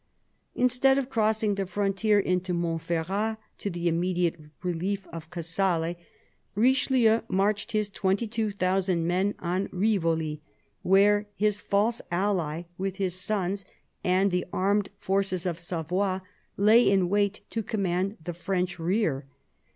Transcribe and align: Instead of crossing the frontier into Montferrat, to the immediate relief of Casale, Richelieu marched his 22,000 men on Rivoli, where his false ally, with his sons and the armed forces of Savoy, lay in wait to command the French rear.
Instead 0.55 0.97
of 0.97 1.11
crossing 1.11 1.53
the 1.53 1.65
frontier 1.67 2.19
into 2.19 2.55
Montferrat, 2.55 3.37
to 3.59 3.69
the 3.69 3.87
immediate 3.87 4.35
relief 4.63 5.05
of 5.13 5.29
Casale, 5.29 5.95
Richelieu 6.55 7.21
marched 7.27 7.73
his 7.73 7.91
22,000 7.91 9.05
men 9.05 9.35
on 9.37 9.69
Rivoli, 9.71 10.41
where 10.81 11.27
his 11.35 11.61
false 11.61 12.01
ally, 12.09 12.63
with 12.79 12.95
his 12.95 13.13
sons 13.13 13.63
and 14.03 14.31
the 14.31 14.47
armed 14.51 14.89
forces 14.97 15.45
of 15.45 15.59
Savoy, 15.59 16.21
lay 16.57 16.89
in 16.89 17.07
wait 17.07 17.41
to 17.51 17.61
command 17.61 18.17
the 18.23 18.33
French 18.33 18.79
rear. 18.79 19.27